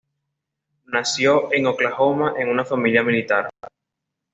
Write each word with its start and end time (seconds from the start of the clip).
Nació 0.85 1.53
en 1.53 1.67
Oklahoma 1.67 2.33
en 2.39 2.49
una 2.49 2.65
familia 2.65 3.03
militar. 3.03 3.51